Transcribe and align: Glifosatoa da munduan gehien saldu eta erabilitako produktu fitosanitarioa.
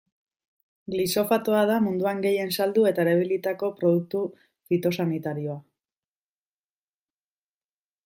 Glifosatoa 0.93 1.59
da 1.71 1.75
munduan 1.89 2.23
gehien 2.23 2.55
saldu 2.57 2.87
eta 2.93 3.05
erabilitako 3.05 3.71
produktu 3.83 4.25
fitosanitarioa. 4.39 5.63